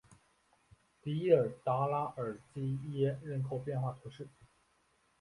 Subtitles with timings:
[0.99, 4.27] 迪尔达拉尔基耶人口变化图示